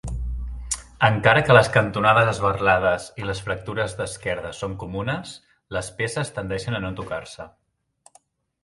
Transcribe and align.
Encara 1.07 1.43
que 1.49 1.57
les 1.57 1.69
cantonades 1.75 2.31
esberlades 2.31 3.05
i 3.23 3.27
les 3.31 3.43
fractures 3.51 3.95
d'esquerdes 4.01 4.63
són 4.65 4.75
comunes, 4.87 5.37
les 5.79 5.95
peces 6.03 6.37
tendeixen 6.41 6.81
a 6.81 6.83
no 6.89 6.95
tacar-se. 7.03 7.49